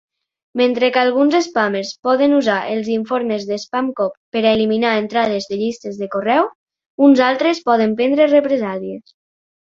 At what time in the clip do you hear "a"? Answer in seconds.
4.45-4.55